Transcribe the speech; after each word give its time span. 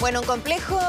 Bueno, 0.00 0.20
un 0.20 0.26
complejo 0.26 0.80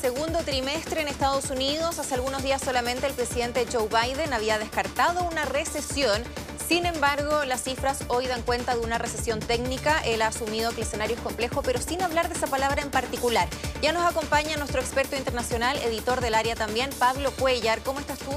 segundo 0.00 0.38
trimestre 0.38 1.02
en 1.02 1.08
Estados 1.08 1.50
Unidos. 1.50 1.98
Hace 1.98 2.14
algunos 2.14 2.42
días 2.42 2.62
solamente 2.62 3.06
el 3.06 3.12
presidente 3.12 3.66
Joe 3.70 3.88
Biden 3.88 4.32
había 4.32 4.58
descartado 4.58 5.22
una 5.24 5.44
recesión. 5.44 6.22
Sin 6.66 6.86
embargo, 6.86 7.44
las 7.44 7.62
cifras 7.62 8.04
hoy 8.08 8.26
dan 8.26 8.40
cuenta 8.40 8.74
de 8.74 8.80
una 8.80 8.96
recesión 8.96 9.38
técnica. 9.38 10.00
Él 10.06 10.22
ha 10.22 10.28
asumido 10.28 10.70
que 10.70 10.80
el 10.80 10.86
escenario 10.86 11.14
es 11.14 11.20
complejo, 11.20 11.60
pero 11.62 11.78
sin 11.78 12.00
hablar 12.00 12.30
de 12.30 12.36
esa 12.36 12.46
palabra 12.46 12.80
en 12.80 12.90
particular. 12.90 13.50
Ya 13.82 13.92
nos 13.92 14.10
acompaña 14.10 14.56
nuestro 14.56 14.80
experto 14.80 15.14
internacional, 15.14 15.76
editor 15.82 16.22
del 16.22 16.34
área 16.34 16.56
también, 16.56 16.88
Pablo 16.98 17.32
Cuellar. 17.32 17.82
¿Cómo 17.82 18.00
estás 18.00 18.18
tú? 18.18 18.32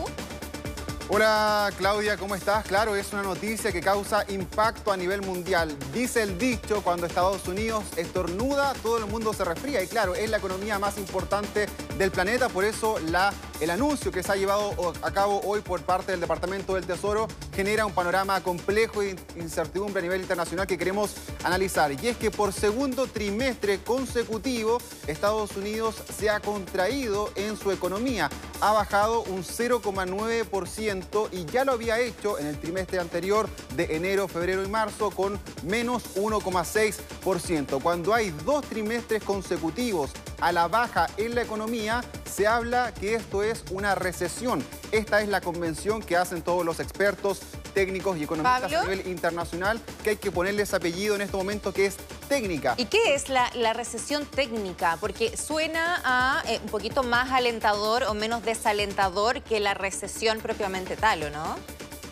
Hola 1.09 1.71
Claudia, 1.77 2.17
¿cómo 2.17 2.35
estás? 2.35 2.65
Claro, 2.65 2.93
es 2.97 3.13
una 3.13 3.23
noticia 3.23 3.71
que 3.71 3.79
causa 3.79 4.25
impacto 4.27 4.91
a 4.91 4.97
nivel 4.97 5.21
mundial. 5.21 5.73
Dice 5.93 6.21
el 6.21 6.37
dicho, 6.37 6.81
cuando 6.83 7.05
Estados 7.05 7.47
Unidos 7.47 7.85
estornuda, 7.95 8.73
todo 8.83 8.97
el 8.97 9.05
mundo 9.05 9.31
se 9.31 9.45
resfría. 9.45 9.81
Y 9.81 9.87
claro, 9.87 10.15
es 10.15 10.29
la 10.29 10.35
economía 10.35 10.79
más 10.79 10.97
importante 10.97 11.67
del 11.97 12.11
planeta, 12.11 12.47
por 12.49 12.63
eso 12.63 12.99
la, 13.09 13.33
el 13.59 13.71
anuncio 13.71 14.11
que 14.11 14.21
se 14.21 14.31
ha 14.31 14.35
llevado 14.35 14.93
a 15.01 15.11
cabo 15.11 15.41
hoy 15.43 15.61
por 15.61 15.81
parte 15.81 16.11
del 16.11 16.21
Departamento 16.21 16.75
del 16.75 16.85
Tesoro 16.85 17.27
genera 17.55 17.85
un 17.85 17.93
panorama 17.93 18.41
complejo 18.41 19.01
e 19.01 19.15
incertidumbre 19.35 19.99
a 19.99 20.03
nivel 20.03 20.21
internacional 20.21 20.67
que 20.67 20.77
queremos 20.77 21.15
analizar. 21.43 21.91
Y 21.91 22.07
es 22.07 22.17
que 22.17 22.29
por 22.29 22.53
segundo 22.53 23.07
trimestre 23.07 23.79
consecutivo, 23.79 24.77
Estados 25.07 25.55
Unidos 25.57 25.95
se 26.15 26.29
ha 26.29 26.39
contraído 26.39 27.31
en 27.35 27.57
su 27.57 27.71
economía. 27.71 28.29
Ha 28.61 28.73
bajado 28.73 29.23
un 29.23 29.43
0,9% 29.43 31.29
y 31.31 31.45
ya 31.45 31.65
lo 31.65 31.71
había 31.71 31.99
hecho 31.99 32.37
en 32.37 32.47
el 32.47 32.59
trimestre 32.59 32.99
anterior 32.99 33.49
de 33.75 33.95
enero, 33.95 34.27
febrero 34.27 34.63
y 34.63 34.67
marzo 34.67 35.09
con 35.09 35.39
menos 35.63 36.15
1,6%. 36.15 37.81
Cuando 37.81 38.13
hay 38.13 38.31
dos 38.45 38.63
trimestres 38.65 39.23
consecutivos 39.23 40.11
a 40.39 40.51
la 40.51 40.67
baja 40.67 41.07
en 41.17 41.35
la 41.35 41.41
economía, 41.41 42.03
se 42.31 42.47
habla 42.47 42.93
que 42.93 43.15
esto 43.15 43.43
es 43.43 43.63
una 43.71 43.95
recesión. 43.95 44.63
Esta 44.91 45.21
es 45.21 45.29
la 45.29 45.41
convención 45.41 46.01
que 46.01 46.15
hacen 46.15 46.41
todos 46.41 46.65
los 46.65 46.79
expertos 46.79 47.41
técnicos 47.73 48.17
y 48.17 48.23
economistas 48.23 48.73
a 48.73 48.81
nivel 48.81 49.07
internacional, 49.07 49.79
que 50.03 50.11
hay 50.11 50.17
que 50.17 50.31
ponerle 50.31 50.63
ese 50.63 50.75
apellido 50.75 51.15
en 51.15 51.21
este 51.21 51.37
momento 51.37 51.73
que 51.73 51.85
es 51.85 51.97
técnica. 52.27 52.73
¿Y 52.77 52.85
qué 52.85 53.13
es 53.13 53.29
la, 53.29 53.49
recesión 53.73 54.25
técnica? 54.25 54.97
Porque 54.99 55.37
suena 55.37 56.01
a 56.03 56.43
eh, 56.47 56.59
un 56.63 56.69
poquito 56.69 57.03
más 57.03 57.31
alentador 57.31 58.03
o 58.03 58.13
menos 58.13 58.43
desalentador 58.43 59.41
que 59.41 59.59
la 59.59 59.73
recesión 59.73 60.39
propiamente 60.39 60.95
tal, 60.95 61.23
¿o 61.23 61.29
no? 61.29 61.55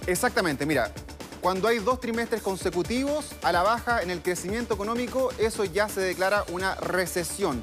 Exactamente, 0.06 0.66
mira, 0.68 0.92
cuando 1.42 1.68
hay 1.68 1.80
dos 1.80 2.00
trimestres 2.00 2.42
consecutivos 2.42 3.32
a 3.42 3.52
la 3.52 3.64
baja 3.64 4.02
en 4.02 4.12
el 4.12 4.22
crecimiento 4.22 4.76
económico, 4.76 5.32
eso 5.40 5.64
ya 5.64 5.90
se 5.90 6.02
declara 6.02 6.44
una 6.52 6.76
recesión 6.76 7.62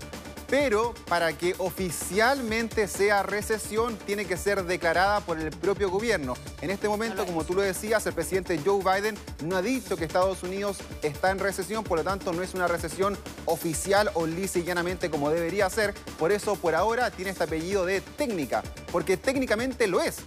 pero 0.52 0.92
para 1.08 1.32
que 1.32 1.54
oficialmente 1.56 2.86
sea 2.86 3.22
recesión 3.22 3.96
tiene 3.96 4.26
que 4.26 4.36
ser 4.36 4.64
declarada 4.64 5.20
por 5.20 5.40
el 5.40 5.48
propio 5.48 5.88
gobierno. 5.88 6.34
En 6.60 6.68
este 6.68 6.90
momento, 6.90 7.24
como 7.24 7.42
tú 7.42 7.54
lo 7.54 7.62
decías, 7.62 8.06
el 8.06 8.12
presidente 8.12 8.60
Joe 8.62 8.84
Biden 8.84 9.16
no 9.46 9.56
ha 9.56 9.62
dicho 9.62 9.96
que 9.96 10.04
Estados 10.04 10.42
Unidos 10.42 10.76
está 11.00 11.30
en 11.30 11.38
recesión, 11.38 11.84
por 11.84 11.96
lo 11.96 12.04
tanto 12.04 12.34
no 12.34 12.42
es 12.42 12.52
una 12.52 12.68
recesión 12.68 13.16
oficial 13.46 14.10
o 14.12 14.26
lisa 14.26 14.58
y 14.58 14.64
llanamente 14.64 15.08
como 15.08 15.30
debería 15.30 15.70
ser. 15.70 15.94
Por 16.18 16.32
eso, 16.32 16.54
por 16.56 16.74
ahora, 16.74 17.10
tiene 17.10 17.30
este 17.30 17.44
apellido 17.44 17.86
de 17.86 18.02
técnica, 18.02 18.62
porque 18.90 19.16
técnicamente 19.16 19.86
lo 19.86 20.02
es 20.02 20.18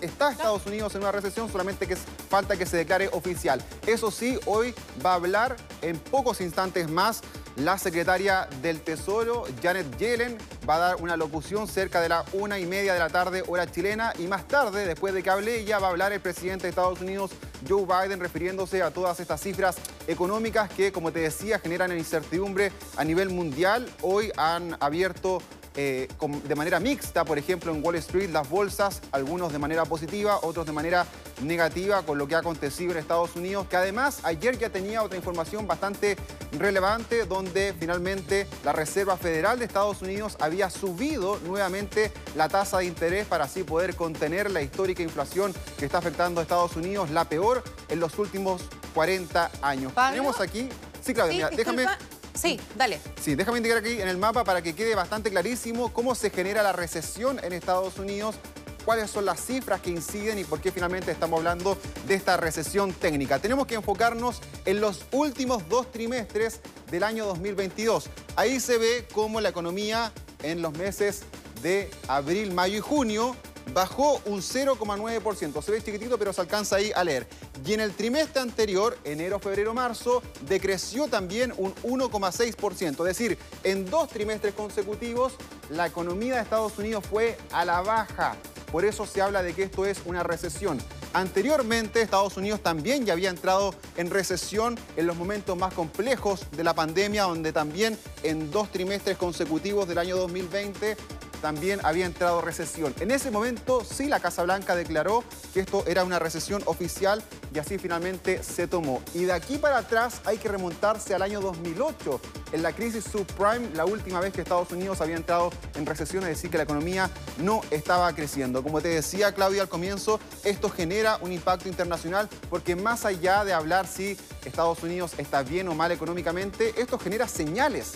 está 0.00 0.30
Estados 0.30 0.66
Unidos 0.66 0.94
en 0.94 1.02
una 1.02 1.12
recesión, 1.12 1.50
solamente 1.50 1.86
que 1.86 1.96
falta 1.96 2.56
que 2.56 2.66
se 2.66 2.76
declare 2.76 3.08
oficial. 3.12 3.62
Eso 3.86 4.10
sí, 4.10 4.38
hoy 4.44 4.74
va 5.04 5.12
a 5.12 5.14
hablar 5.14 5.56
en 5.82 5.98
pocos 5.98 6.40
instantes 6.40 6.90
más 6.90 7.22
la 7.56 7.78
secretaria 7.78 8.48
del 8.62 8.80
Tesoro, 8.80 9.44
Janet 9.62 9.96
Yellen, 9.96 10.36
va 10.68 10.76
a 10.76 10.78
dar 10.78 10.96
una 10.96 11.16
locución 11.16 11.68
cerca 11.68 12.00
de 12.00 12.08
la 12.08 12.24
una 12.32 12.58
y 12.58 12.66
media 12.66 12.94
de 12.94 12.98
la 12.98 13.08
tarde, 13.08 13.44
hora 13.46 13.70
chilena, 13.70 14.12
y 14.18 14.26
más 14.26 14.48
tarde, 14.48 14.86
después 14.86 15.14
de 15.14 15.22
que 15.22 15.30
hable 15.30 15.60
ella, 15.60 15.78
va 15.78 15.88
a 15.88 15.90
hablar 15.90 16.12
el 16.12 16.20
presidente 16.20 16.64
de 16.64 16.70
Estados 16.70 17.00
Unidos, 17.00 17.30
Joe 17.68 17.84
Biden, 17.84 18.20
refiriéndose 18.20 18.82
a 18.82 18.90
todas 18.90 19.20
estas 19.20 19.40
cifras 19.40 19.76
económicas 20.06 20.68
que, 20.70 20.92
como 20.92 21.12
te 21.12 21.20
decía, 21.20 21.58
generan 21.58 21.96
incertidumbre 21.96 22.72
a 22.96 23.04
nivel 23.04 23.30
mundial. 23.30 23.88
Hoy 24.02 24.32
han 24.36 24.76
abierto 24.80 25.40
eh, 25.76 26.08
de 26.44 26.54
manera 26.54 26.78
mixta, 26.78 27.24
por 27.24 27.36
ejemplo, 27.36 27.72
en 27.72 27.84
Wall 27.84 27.96
Street, 27.96 28.30
las 28.30 28.48
bolsas, 28.48 29.00
algunos 29.10 29.52
de 29.52 29.58
manera 29.58 29.84
positiva, 29.84 30.38
otros 30.42 30.66
de 30.66 30.72
manera 30.72 31.04
negativa 31.42 32.02
con 32.02 32.16
lo 32.16 32.28
que 32.28 32.36
ha 32.36 32.38
acontecido 32.38 32.92
en 32.92 32.98
Estados 32.98 33.34
Unidos, 33.34 33.66
que 33.68 33.76
además 33.76 34.20
ayer 34.22 34.56
ya 34.56 34.70
tenía 34.70 35.02
otra 35.02 35.16
información 35.16 35.66
bastante 35.66 36.16
relevante, 36.52 37.26
donde 37.26 37.74
finalmente 37.78 38.46
la 38.64 38.72
Reserva 38.72 39.16
Federal 39.16 39.58
de 39.58 39.64
Estados 39.64 40.00
Unidos 40.00 40.36
había 40.38 40.70
subido 40.70 41.40
nuevamente 41.40 42.12
la 42.36 42.48
tasa 42.48 42.78
de 42.78 42.84
interés 42.84 43.26
para 43.26 43.44
así 43.44 43.64
poder 43.64 43.96
contener 43.96 44.52
la 44.52 44.62
histórica 44.62 45.02
inflación 45.02 45.52
que 45.76 45.86
está 45.86 45.98
afectando 45.98 46.40
a 46.40 46.42
Estados 46.44 46.76
Unidos, 46.76 47.10
la 47.10 47.28
peor 47.28 47.64
en 47.88 47.98
los 47.98 48.16
últimos 48.18 48.62
40 48.94 49.50
años. 49.60 49.92
Tenemos 49.92 50.40
aquí... 50.40 50.68
Sí, 51.02 51.12
Claudia, 51.12 51.50
déjame... 51.50 51.86
Sí, 52.34 52.60
dale. 52.76 53.00
Sí, 53.20 53.34
déjame 53.34 53.58
indicar 53.58 53.78
aquí 53.78 54.00
en 54.00 54.08
el 54.08 54.18
mapa 54.18 54.44
para 54.44 54.60
que 54.60 54.74
quede 54.74 54.94
bastante 54.94 55.30
clarísimo 55.30 55.92
cómo 55.92 56.14
se 56.14 56.30
genera 56.30 56.62
la 56.62 56.72
recesión 56.72 57.40
en 57.42 57.52
Estados 57.52 57.98
Unidos, 57.98 58.36
cuáles 58.84 59.10
son 59.10 59.24
las 59.24 59.40
cifras 59.40 59.80
que 59.80 59.90
inciden 59.90 60.38
y 60.38 60.44
por 60.44 60.60
qué 60.60 60.72
finalmente 60.72 61.10
estamos 61.12 61.38
hablando 61.38 61.78
de 62.06 62.14
esta 62.14 62.36
recesión 62.36 62.92
técnica. 62.92 63.38
Tenemos 63.38 63.66
que 63.66 63.76
enfocarnos 63.76 64.40
en 64.64 64.80
los 64.80 65.04
últimos 65.12 65.68
dos 65.68 65.90
trimestres 65.92 66.60
del 66.90 67.04
año 67.04 67.24
2022. 67.26 68.10
Ahí 68.36 68.60
se 68.60 68.78
ve 68.78 69.06
cómo 69.12 69.40
la 69.40 69.48
economía 69.48 70.12
en 70.42 70.60
los 70.60 70.76
meses 70.76 71.22
de 71.62 71.88
abril, 72.08 72.52
mayo 72.52 72.76
y 72.76 72.80
junio 72.80 73.36
bajó 73.72 74.20
un 74.26 74.40
0,9%. 74.40 75.62
Se 75.62 75.72
ve 75.72 75.82
chiquitito, 75.82 76.18
pero 76.18 76.32
se 76.32 76.40
alcanza 76.40 76.76
ahí 76.76 76.92
a 76.94 77.04
leer. 77.04 77.26
Y 77.64 77.72
en 77.72 77.80
el 77.80 77.92
trimestre 77.92 78.40
anterior, 78.40 78.98
enero, 79.04 79.38
febrero, 79.38 79.74
marzo, 79.74 80.22
decreció 80.42 81.08
también 81.08 81.52
un 81.56 81.74
1,6%. 81.76 82.90
Es 82.90 82.96
decir, 82.96 83.38
en 83.62 83.88
dos 83.88 84.08
trimestres 84.08 84.54
consecutivos, 84.54 85.34
la 85.70 85.86
economía 85.86 86.36
de 86.36 86.42
Estados 86.42 86.78
Unidos 86.78 87.04
fue 87.08 87.38
a 87.52 87.64
la 87.64 87.80
baja. 87.80 88.36
Por 88.70 88.84
eso 88.84 89.06
se 89.06 89.22
habla 89.22 89.42
de 89.42 89.54
que 89.54 89.62
esto 89.62 89.86
es 89.86 90.00
una 90.04 90.24
recesión. 90.24 90.78
Anteriormente, 91.12 92.02
Estados 92.02 92.36
Unidos 92.36 92.60
también 92.60 93.06
ya 93.06 93.12
había 93.12 93.30
entrado 93.30 93.72
en 93.96 94.10
recesión 94.10 94.76
en 94.96 95.06
los 95.06 95.16
momentos 95.16 95.56
más 95.56 95.72
complejos 95.72 96.44
de 96.50 96.64
la 96.64 96.74
pandemia, 96.74 97.22
donde 97.22 97.52
también 97.52 97.96
en 98.24 98.50
dos 98.50 98.72
trimestres 98.72 99.16
consecutivos 99.16 99.86
del 99.86 99.98
año 99.98 100.16
2020 100.16 100.96
también 101.44 101.78
había 101.82 102.06
entrado 102.06 102.40
recesión. 102.40 102.94
En 103.00 103.10
ese 103.10 103.30
momento 103.30 103.84
sí 103.84 104.06
la 104.06 104.18
Casa 104.18 104.44
Blanca 104.44 104.74
declaró 104.74 105.22
que 105.52 105.60
esto 105.60 105.84
era 105.86 106.02
una 106.02 106.18
recesión 106.18 106.62
oficial 106.64 107.22
y 107.52 107.58
así 107.58 107.76
finalmente 107.76 108.42
se 108.42 108.66
tomó. 108.66 109.02
Y 109.12 109.24
de 109.24 109.34
aquí 109.34 109.58
para 109.58 109.76
atrás 109.76 110.22
hay 110.24 110.38
que 110.38 110.48
remontarse 110.48 111.14
al 111.14 111.20
año 111.20 111.42
2008, 111.42 112.18
en 112.52 112.62
la 112.62 112.72
crisis 112.72 113.04
subprime, 113.04 113.68
la 113.74 113.84
última 113.84 114.20
vez 114.20 114.32
que 114.32 114.40
Estados 114.40 114.72
Unidos 114.72 115.02
había 115.02 115.16
entrado 115.16 115.50
en 115.74 115.84
recesión, 115.84 116.22
es 116.22 116.30
decir, 116.30 116.48
que 116.48 116.56
la 116.56 116.62
economía 116.62 117.10
no 117.36 117.60
estaba 117.70 118.10
creciendo. 118.14 118.62
Como 118.62 118.80
te 118.80 118.88
decía 118.88 119.34
Claudia 119.34 119.60
al 119.60 119.68
comienzo, 119.68 120.20
esto 120.44 120.70
genera 120.70 121.18
un 121.20 121.30
impacto 121.30 121.68
internacional 121.68 122.26
porque 122.48 122.74
más 122.74 123.04
allá 123.04 123.44
de 123.44 123.52
hablar 123.52 123.86
si 123.86 124.16
Estados 124.46 124.82
Unidos 124.82 125.12
está 125.18 125.42
bien 125.42 125.68
o 125.68 125.74
mal 125.74 125.92
económicamente, 125.92 126.72
esto 126.78 126.98
genera 126.98 127.28
señales 127.28 127.92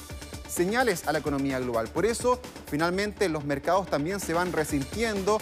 señales 0.48 1.06
a 1.06 1.12
la 1.12 1.18
economía 1.18 1.60
global. 1.60 1.88
Por 1.88 2.06
eso, 2.06 2.40
finalmente, 2.66 3.28
los 3.28 3.44
mercados 3.44 3.88
también 3.88 4.18
se 4.20 4.32
van 4.34 4.52
resintiendo 4.52 5.38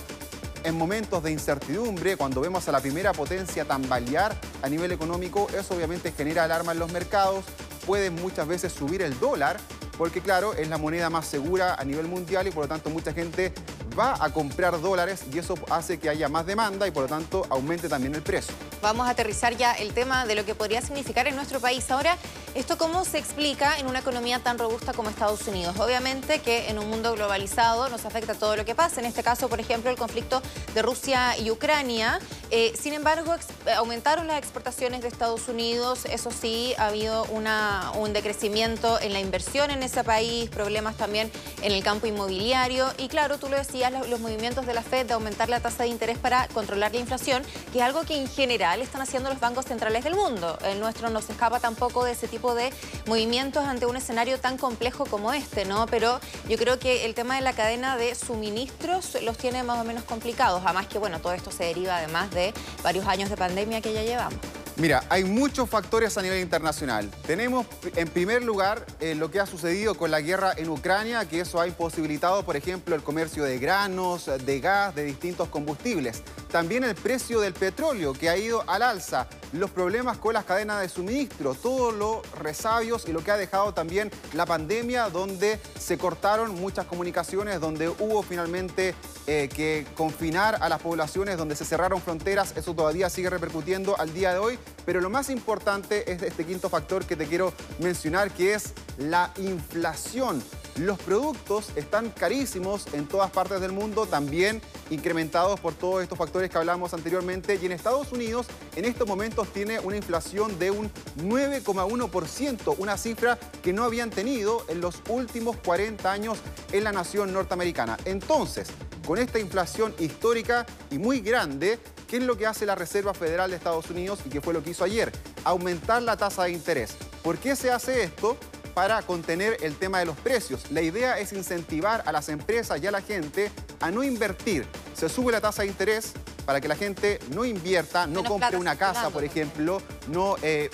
en 0.64 0.76
momentos 0.76 1.22
de 1.22 1.30
incertidumbre, 1.30 2.16
cuando 2.16 2.40
vemos 2.40 2.68
a 2.68 2.72
la 2.72 2.80
primera 2.80 3.12
potencia 3.12 3.64
tambalear 3.64 4.36
a 4.62 4.68
nivel 4.68 4.90
económico, 4.90 5.46
eso 5.56 5.74
obviamente 5.74 6.10
genera 6.10 6.42
alarma 6.42 6.72
en 6.72 6.80
los 6.80 6.90
mercados, 6.90 7.44
puede 7.86 8.10
muchas 8.10 8.48
veces 8.48 8.72
subir 8.72 9.00
el 9.00 9.16
dólar, 9.20 9.58
porque 9.96 10.20
claro, 10.20 10.54
es 10.54 10.68
la 10.68 10.78
moneda 10.78 11.10
más 11.10 11.26
segura 11.26 11.74
a 11.74 11.84
nivel 11.84 12.06
mundial 12.06 12.46
y 12.46 12.50
por 12.50 12.64
lo 12.64 12.68
tanto 12.68 12.90
mucha 12.90 13.12
gente 13.12 13.52
va 13.98 14.16
a 14.20 14.30
comprar 14.30 14.80
dólares 14.80 15.22
y 15.32 15.38
eso 15.38 15.54
hace 15.70 15.98
que 15.98 16.08
haya 16.08 16.28
más 16.28 16.46
demanda 16.46 16.86
y 16.86 16.90
por 16.90 17.04
lo 17.04 17.08
tanto 17.08 17.46
aumente 17.48 17.88
también 17.88 18.14
el 18.14 18.22
precio. 18.22 18.54
Vamos 18.82 19.06
a 19.06 19.10
aterrizar 19.10 19.56
ya 19.56 19.72
el 19.72 19.94
tema 19.94 20.26
de 20.26 20.34
lo 20.34 20.44
que 20.44 20.54
podría 20.54 20.82
significar 20.82 21.26
en 21.26 21.34
nuestro 21.34 21.60
país. 21.60 21.90
Ahora, 21.90 22.16
¿esto 22.54 22.76
cómo 22.76 23.04
se 23.04 23.18
explica 23.18 23.78
en 23.78 23.86
una 23.86 24.00
economía 24.00 24.38
tan 24.40 24.58
robusta 24.58 24.92
como 24.92 25.08
Estados 25.08 25.48
Unidos? 25.48 25.78
Obviamente 25.78 26.40
que 26.40 26.68
en 26.68 26.78
un 26.78 26.90
mundo 26.90 27.14
globalizado 27.14 27.88
nos 27.88 28.04
afecta 28.04 28.34
todo 28.34 28.54
lo 28.56 28.64
que 28.64 28.74
pasa. 28.74 29.00
En 29.00 29.06
este 29.06 29.22
caso, 29.22 29.48
por 29.48 29.60
ejemplo, 29.60 29.90
el 29.90 29.96
conflicto 29.96 30.42
de 30.74 30.82
Rusia 30.82 31.36
y 31.38 31.50
Ucrania. 31.50 32.20
Eh, 32.50 32.74
sin 32.78 32.92
embargo, 32.92 33.34
aumentaron 33.76 34.26
las 34.26 34.38
exportaciones 34.38 35.00
de 35.02 35.08
Estados 35.08 35.48
Unidos. 35.48 36.04
Eso 36.04 36.30
sí, 36.30 36.74
ha 36.78 36.88
habido 36.88 37.24
una, 37.26 37.92
un 37.96 38.12
decrecimiento 38.12 39.00
en 39.00 39.12
la 39.12 39.20
inversión 39.20 39.70
en 39.70 39.82
ese 39.86 40.04
país, 40.04 40.50
problemas 40.50 40.96
también 40.96 41.30
en 41.62 41.72
el 41.72 41.82
campo 41.82 42.06
inmobiliario. 42.06 42.86
Y 42.98 43.08
claro, 43.08 43.38
tú 43.38 43.48
lo 43.48 43.56
decías, 43.56 43.92
los 44.08 44.20
movimientos 44.20 44.66
de 44.66 44.74
la 44.74 44.82
FED 44.82 45.06
de 45.06 45.14
aumentar 45.14 45.48
la 45.48 45.60
tasa 45.60 45.84
de 45.84 45.88
interés 45.88 46.18
para 46.18 46.48
controlar 46.48 46.92
la 46.92 47.00
inflación, 47.00 47.42
que 47.72 47.78
es 47.78 47.84
algo 47.84 48.02
que 48.02 48.16
en 48.16 48.28
general 48.28 48.82
están 48.82 49.00
haciendo 49.00 49.30
los 49.30 49.40
bancos 49.40 49.66
centrales 49.66 50.04
del 50.04 50.14
mundo. 50.14 50.58
El 50.64 50.80
nuestro 50.80 51.10
no 51.10 51.22
se 51.22 51.32
escapa 51.32 51.60
tampoco 51.60 52.04
de 52.04 52.12
ese 52.12 52.28
tipo 52.28 52.54
de 52.54 52.72
movimientos 53.06 53.64
ante 53.64 53.86
un 53.86 53.96
escenario 53.96 54.38
tan 54.38 54.58
complejo 54.58 55.06
como 55.06 55.32
este, 55.32 55.64
¿no? 55.64 55.86
Pero 55.86 56.20
yo 56.48 56.56
creo 56.56 56.78
que 56.78 57.04
el 57.04 57.14
tema 57.14 57.36
de 57.36 57.40
la 57.42 57.52
cadena 57.52 57.96
de 57.96 58.14
suministros 58.14 59.16
los 59.22 59.38
tiene 59.38 59.62
más 59.62 59.80
o 59.80 59.84
menos 59.84 60.04
complicados. 60.04 60.62
Además 60.64 60.86
que, 60.86 60.98
bueno, 60.98 61.20
todo 61.20 61.32
esto 61.32 61.50
se 61.50 61.64
deriva 61.64 61.96
además 61.96 62.30
de 62.30 62.52
varios 62.82 63.06
años 63.06 63.30
de 63.30 63.36
pandemia 63.36 63.80
que 63.80 63.92
ya 63.92 64.02
llevamos. 64.02 64.55
Mira, 64.78 65.04
hay 65.08 65.24
muchos 65.24 65.70
factores 65.70 66.18
a 66.18 66.22
nivel 66.22 66.38
internacional. 66.38 67.10
Tenemos 67.26 67.66
en 67.94 68.08
primer 68.08 68.42
lugar 68.42 68.84
eh, 69.00 69.14
lo 69.14 69.30
que 69.30 69.40
ha 69.40 69.46
sucedido 69.46 69.94
con 69.94 70.10
la 70.10 70.20
guerra 70.20 70.52
en 70.54 70.68
Ucrania, 70.68 71.26
que 71.26 71.40
eso 71.40 71.58
ha 71.58 71.66
imposibilitado, 71.66 72.44
por 72.44 72.56
ejemplo, 72.56 72.94
el 72.94 73.02
comercio 73.02 73.42
de 73.44 73.58
granos, 73.58 74.30
de 74.44 74.60
gas, 74.60 74.94
de 74.94 75.04
distintos 75.04 75.48
combustibles. 75.48 76.22
También 76.56 76.84
el 76.84 76.94
precio 76.94 77.40
del 77.40 77.52
petróleo, 77.52 78.14
que 78.14 78.30
ha 78.30 78.38
ido 78.38 78.64
al 78.66 78.80
alza. 78.80 79.26
Los 79.52 79.70
problemas 79.70 80.16
con 80.16 80.32
las 80.32 80.46
cadenas 80.46 80.80
de 80.80 80.88
suministro, 80.88 81.54
todos 81.54 81.92
los 81.92 82.30
resabios 82.30 83.06
y 83.06 83.12
lo 83.12 83.22
que 83.22 83.30
ha 83.30 83.36
dejado 83.36 83.74
también 83.74 84.10
la 84.32 84.46
pandemia, 84.46 85.10
donde 85.10 85.60
se 85.78 85.98
cortaron 85.98 86.54
muchas 86.54 86.86
comunicaciones, 86.86 87.60
donde 87.60 87.90
hubo 87.90 88.22
finalmente 88.22 88.94
eh, 89.26 89.50
que 89.54 89.86
confinar 89.98 90.56
a 90.62 90.70
las 90.70 90.80
poblaciones, 90.80 91.36
donde 91.36 91.56
se 91.56 91.66
cerraron 91.66 92.00
fronteras. 92.00 92.54
Eso 92.56 92.72
todavía 92.72 93.10
sigue 93.10 93.28
repercutiendo 93.28 93.94
al 94.00 94.14
día 94.14 94.32
de 94.32 94.38
hoy 94.38 94.58
pero 94.86 95.00
lo 95.00 95.10
más 95.10 95.28
importante 95.28 96.10
es 96.10 96.22
este 96.22 96.46
quinto 96.46 96.70
factor 96.70 97.04
que 97.04 97.16
te 97.16 97.26
quiero 97.26 97.52
mencionar, 97.80 98.30
que 98.30 98.54
es 98.54 98.72
la 98.98 99.32
inflación. 99.36 100.42
Los 100.76 100.98
productos 101.00 101.70
están 101.74 102.10
carísimos 102.10 102.86
en 102.92 103.06
todas 103.06 103.30
partes 103.30 103.60
del 103.60 103.72
mundo, 103.72 104.06
también 104.06 104.62
incrementados 104.90 105.58
por 105.58 105.74
todos 105.74 106.02
estos 106.02 106.16
factores 106.16 106.45
que 106.48 106.58
hablamos 106.58 106.94
anteriormente. 106.94 107.58
Y 107.60 107.66
en 107.66 107.72
Estados 107.72 108.12
Unidos, 108.12 108.46
en 108.74 108.84
estos 108.84 109.06
momentos, 109.06 109.48
tiene 109.52 109.80
una 109.80 109.96
inflación 109.96 110.58
de 110.58 110.70
un 110.70 110.90
9,1%, 111.18 112.74
una 112.78 112.96
cifra 112.96 113.38
que 113.62 113.72
no 113.72 113.84
habían 113.84 114.10
tenido 114.10 114.64
en 114.68 114.80
los 114.80 115.02
últimos 115.08 115.56
40 115.58 116.10
años 116.10 116.38
en 116.72 116.84
la 116.84 116.92
nación 116.92 117.32
norteamericana. 117.32 117.96
Entonces, 118.04 118.68
con 119.06 119.18
esta 119.18 119.38
inflación 119.38 119.94
histórica 119.98 120.66
y 120.90 120.98
muy 120.98 121.20
grande, 121.20 121.78
¿Qué 122.08 122.18
es 122.18 122.22
lo 122.22 122.36
que 122.36 122.46
hace 122.46 122.66
la 122.66 122.76
Reserva 122.76 123.14
Federal 123.14 123.50
de 123.50 123.56
Estados 123.56 123.90
Unidos 123.90 124.20
y 124.24 124.28
qué 124.28 124.40
fue 124.40 124.54
lo 124.54 124.62
que 124.62 124.70
hizo 124.70 124.84
ayer? 124.84 125.10
Aumentar 125.42 126.02
la 126.02 126.16
tasa 126.16 126.44
de 126.44 126.52
interés. 126.52 126.96
¿Por 127.22 127.36
qué 127.38 127.56
se 127.56 127.72
hace 127.72 128.04
esto? 128.04 128.36
Para 128.74 129.02
contener 129.02 129.56
el 129.60 129.74
tema 129.74 129.98
de 129.98 130.06
los 130.06 130.16
precios. 130.16 130.70
La 130.70 130.82
idea 130.82 131.18
es 131.18 131.32
incentivar 131.32 132.04
a 132.06 132.12
las 132.12 132.28
empresas 132.28 132.80
y 132.80 132.86
a 132.86 132.92
la 132.92 133.00
gente 133.00 133.50
a 133.80 133.90
no 133.90 134.04
invertir. 134.04 134.66
Se 134.94 135.08
sube 135.08 135.32
la 135.32 135.40
tasa 135.40 135.62
de 135.62 135.68
interés 135.68 136.12
para 136.46 136.60
que 136.60 136.68
la 136.68 136.76
gente 136.76 137.18
no 137.34 137.44
invierta, 137.44 138.06
no 138.06 138.24
compre 138.24 138.56
una 138.56 138.76
casa, 138.76 139.10
por 139.10 139.24
ejemplo, 139.24 139.82
no 140.08 140.36
eh, 140.42 140.70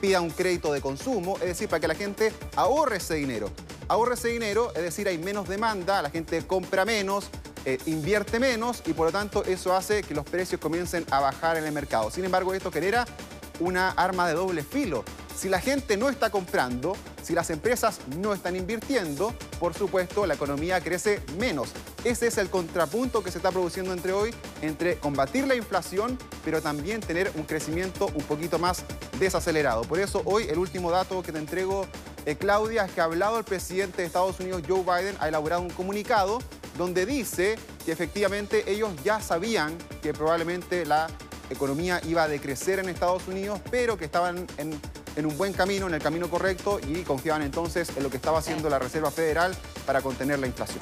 pida 0.00 0.20
un 0.20 0.30
crédito 0.30 0.72
de 0.72 0.80
consumo, 0.80 1.36
es 1.36 1.46
decir, 1.46 1.68
para 1.68 1.80
que 1.80 1.88
la 1.88 1.94
gente 1.94 2.32
ahorre 2.56 2.96
ese 2.96 3.14
dinero. 3.14 3.48
Ahorre 3.88 4.14
ese 4.14 4.28
dinero, 4.28 4.72
es 4.74 4.82
decir, 4.82 5.06
hay 5.06 5.18
menos 5.18 5.48
demanda, 5.48 6.02
la 6.02 6.10
gente 6.10 6.44
compra 6.46 6.84
menos, 6.84 7.30
eh, 7.64 7.78
invierte 7.86 8.40
menos 8.40 8.82
y 8.86 8.92
por 8.92 9.06
lo 9.06 9.12
tanto 9.12 9.44
eso 9.44 9.76
hace 9.76 10.02
que 10.02 10.14
los 10.14 10.24
precios 10.24 10.60
comiencen 10.60 11.06
a 11.10 11.20
bajar 11.20 11.56
en 11.56 11.64
el 11.64 11.72
mercado. 11.72 12.10
Sin 12.10 12.24
embargo, 12.24 12.52
esto 12.52 12.72
genera 12.72 13.06
una 13.60 13.90
arma 13.90 14.26
de 14.26 14.34
doble 14.34 14.64
filo. 14.64 15.04
Si 15.36 15.48
la 15.48 15.60
gente 15.60 15.96
no 15.96 16.08
está 16.08 16.30
comprando, 16.30 16.96
si 17.22 17.34
las 17.34 17.50
empresas 17.50 18.00
no 18.18 18.34
están 18.34 18.56
invirtiendo, 18.56 19.32
por 19.60 19.74
supuesto, 19.74 20.26
la 20.26 20.34
economía 20.34 20.80
crece 20.80 21.20
menos. 21.38 21.70
Ese 22.04 22.26
es 22.26 22.36
el 22.38 22.50
contrapunto 22.50 23.22
que 23.22 23.30
se 23.30 23.38
está 23.38 23.52
produciendo 23.52 23.92
entre 23.92 24.12
hoy, 24.12 24.34
entre 24.60 24.96
combatir 24.96 25.46
la 25.46 25.54
inflación, 25.54 26.18
pero 26.44 26.60
también 26.60 27.00
tener 27.00 27.30
un 27.36 27.44
crecimiento 27.44 28.10
un 28.14 28.24
poquito 28.24 28.58
más 28.58 28.82
desacelerado. 29.20 29.82
Por 29.82 30.00
eso 30.00 30.20
hoy 30.24 30.48
el 30.48 30.58
último 30.58 30.90
dato 30.90 31.22
que 31.22 31.30
te 31.30 31.38
entrego, 31.38 31.86
eh, 32.26 32.34
Claudia, 32.34 32.86
es 32.86 32.92
que 32.92 33.00
ha 33.00 33.04
hablado 33.04 33.38
el 33.38 33.44
presidente 33.44 34.02
de 34.02 34.06
Estados 34.06 34.40
Unidos, 34.40 34.62
Joe 34.66 34.82
Biden, 34.82 35.14
ha 35.20 35.28
elaborado 35.28 35.62
un 35.62 35.70
comunicado 35.70 36.40
donde 36.76 37.06
dice 37.06 37.56
que 37.84 37.92
efectivamente 37.92 38.64
ellos 38.66 38.90
ya 39.04 39.20
sabían 39.20 39.76
que 40.02 40.12
probablemente 40.12 40.84
la 40.84 41.06
economía 41.50 42.00
iba 42.08 42.24
a 42.24 42.28
decrecer 42.28 42.80
en 42.80 42.88
Estados 42.88 43.28
Unidos, 43.28 43.60
pero 43.70 43.96
que 43.96 44.06
estaban 44.06 44.46
en, 44.56 44.80
un 45.24 45.38
buen 45.38 45.52
camino, 45.52 45.86
en 45.86 45.94
el 45.94 46.02
camino 46.02 46.28
correcto, 46.28 46.80
y 46.80 47.02
confiaban 47.02 47.42
entonces 47.42 47.90
en 47.96 48.02
lo 48.02 48.10
que 48.10 48.16
estaba 48.16 48.38
haciendo 48.38 48.68
la 48.68 48.80
Reserva 48.80 49.12
Federal 49.12 49.54
para 49.86 50.00
contener 50.00 50.40
la 50.40 50.48
inflación. 50.48 50.80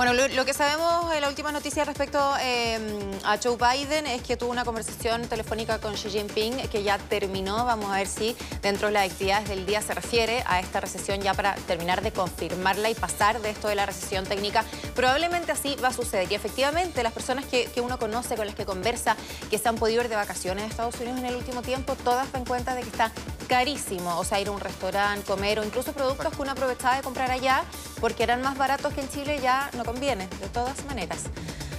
Bueno, 0.00 0.14
lo, 0.14 0.46
que 0.46 0.54
sabemos 0.54 1.12
en 1.12 1.20
la 1.20 1.28
última 1.28 1.52
noticia 1.52 1.84
respecto 1.84 2.18
em, 2.40 2.82
a 3.22 3.36
Joe 3.36 3.58
Biden 3.58 4.06
es 4.06 4.22
que 4.22 4.38
tuvo 4.38 4.50
una 4.50 4.64
conversación 4.64 5.28
telefónica 5.28 5.78
con 5.78 5.92
Xi 5.92 6.08
Jinping 6.08 6.56
que 6.70 6.82
ya 6.82 6.96
terminó. 6.96 7.66
Vamos 7.66 7.90
a 7.90 7.96
ver 7.96 8.06
si 8.06 8.34
dentro 8.62 8.86
de 8.86 8.94
las 8.94 9.10
actividades 9.10 9.50
del 9.50 9.66
día 9.66 9.82
se 9.82 9.92
refiere 9.92 10.42
a 10.46 10.58
esta 10.58 10.80
recesión 10.80 11.20
ya 11.20 11.34
para 11.34 11.54
terminar 11.54 12.00
de 12.00 12.12
confirmarla 12.12 12.88
y 12.88 12.94
pasar 12.94 13.42
de 13.42 13.50
esto 13.50 13.68
de 13.68 13.74
la 13.74 13.84
recesión 13.84 14.24
técnica. 14.24 14.64
Probablemente 14.94 15.52
así 15.52 15.76
va 15.84 15.88
a 15.88 15.92
suceder. 15.92 16.32
Y 16.32 16.34
efectivamente 16.34 17.02
las 17.02 17.12
personas 17.12 17.44
que, 17.44 17.68
uno 17.82 17.98
conoce, 17.98 18.36
con 18.36 18.46
las 18.46 18.54
que 18.54 18.64
conversa, 18.64 19.16
que 19.50 19.58
se 19.58 19.68
han 19.68 19.76
podido 19.76 20.02
ir 20.02 20.08
de 20.08 20.16
vacaciones 20.16 20.64
a 20.64 20.66
Estados 20.68 20.94
Unidos 20.94 21.18
en 21.18 21.26
el 21.26 21.36
último 21.36 21.60
tiempo, 21.60 21.94
todas 21.96 22.32
dan 22.32 22.46
cuenta 22.46 22.74
de 22.74 22.84
que 22.84 22.88
está 22.88 23.12
carísimo. 23.48 24.18
O 24.18 24.24
sea, 24.24 24.40
ir 24.40 24.48
a 24.48 24.52
un 24.52 24.60
restaurante, 24.60 25.26
comer 25.26 25.58
o 25.58 25.64
incluso 25.64 25.92
productos 25.92 26.34
que 26.34 26.40
uno 26.40 26.52
aprovechaba 26.52 26.96
de 26.96 27.02
comprar 27.02 27.30
allá 27.30 27.64
porque 28.00 28.22
eran 28.22 28.40
más 28.40 28.56
baratos 28.56 28.94
que 28.94 29.02
en 29.02 29.08
Chile 29.10 29.38
ya 29.42 29.70
no 29.76 29.84
conviene, 29.92 30.28
de 30.40 30.48
todas 30.48 30.84
maneras. 30.84 31.24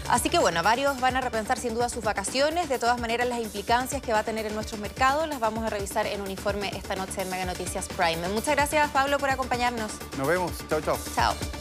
Así 0.10 0.30
que 0.30 0.40
bueno, 0.40 0.62
varios 0.64 1.00
van 1.00 1.16
a 1.16 1.22
repensar 1.22 1.58
sin 1.58 1.74
duda 1.74 1.88
sus 1.88 2.04
vacaciones. 2.04 2.68
De 2.68 2.80
todas 2.80 3.00
maneras, 3.00 3.28
las 3.30 3.40
implicancias 3.40 4.02
que 4.02 4.12
va 4.12 4.20
a 4.20 4.24
tener 4.24 4.46
en 4.46 4.54
nuestros 4.54 4.80
mercados 4.82 5.28
las 5.30 5.40
vamos 5.40 5.64
a 5.64 5.70
revisar 5.70 6.06
en 6.06 6.22
un 6.22 6.30
informe 6.30 6.70
esta 6.76 6.96
noche 6.96 7.22
en 7.22 7.30
Mega 7.30 7.46
Noticias 7.46 7.88
Prime. 7.88 8.28
Muchas 8.30 8.56
gracias, 8.56 8.90
Pablo, 8.92 9.20
por 9.20 9.30
acompañarnos. 9.30 9.92
Nos 10.18 10.28
vemos. 10.28 10.52
Chao, 10.70 10.82
chao. 10.82 10.98
Chao. 11.16 11.61